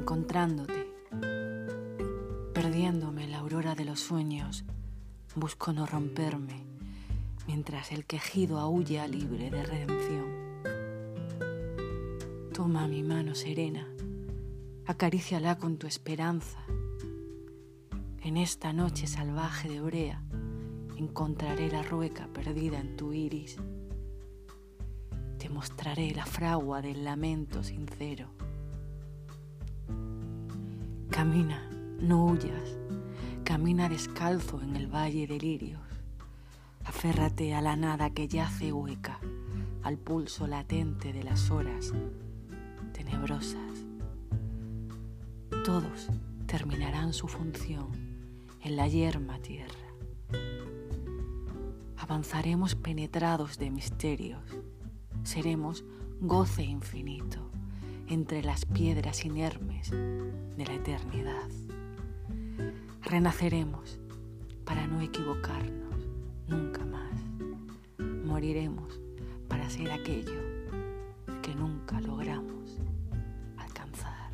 [0.00, 0.90] encontrándote,
[2.54, 4.64] perdiéndome la aurora de los sueños,
[5.34, 6.64] busco no romperme
[7.46, 10.24] mientras el quejido aúlla libre de redención.
[12.54, 13.86] Toma mi mano serena,
[14.86, 16.64] acaríciala con tu esperanza.
[18.22, 20.22] En esta noche salvaje de Orea
[20.96, 23.58] encontraré la rueca perdida en tu iris.
[25.38, 28.30] Te mostraré la fragua del lamento sincero.
[31.10, 31.68] Camina,
[32.00, 32.78] no huyas,
[33.42, 35.82] camina descalzo en el valle de lirios.
[36.84, 39.18] Aférrate a la nada que yace hueca,
[39.82, 41.92] al pulso latente de las horas
[42.92, 43.84] tenebrosas.
[45.64, 46.08] Todos
[46.46, 47.88] terminarán su función
[48.62, 49.88] en la yerma tierra.
[51.96, 54.42] Avanzaremos penetrados de misterios,
[55.24, 55.84] seremos
[56.20, 57.50] goce infinito
[58.10, 61.48] entre las piedras inermes de la eternidad.
[63.02, 64.00] Renaceremos
[64.64, 66.08] para no equivocarnos
[66.48, 67.12] nunca más.
[68.24, 69.00] Moriremos
[69.48, 70.42] para ser aquello
[71.40, 72.78] que nunca logramos
[73.56, 74.32] alcanzar.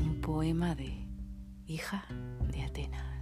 [0.00, 1.06] Un poema de
[1.66, 2.04] hija
[2.50, 3.17] de Atenas.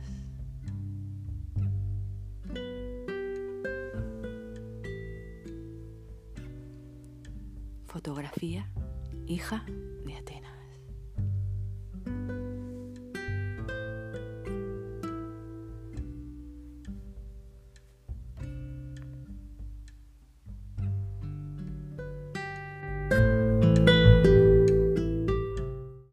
[7.97, 8.69] Fotografía,
[9.27, 9.65] hija
[10.05, 10.46] de Atenas.